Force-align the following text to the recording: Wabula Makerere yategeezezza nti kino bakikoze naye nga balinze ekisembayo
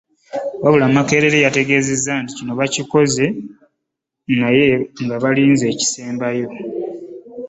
Wabula 0.63 0.85
Makerere 0.95 1.37
yategeezezza 1.45 2.11
nti 2.21 2.31
kino 2.37 2.51
bakikoze 2.59 3.25
naye 4.39 4.67
nga 5.03 5.15
balinze 5.23 5.65
ekisembayo 5.73 6.47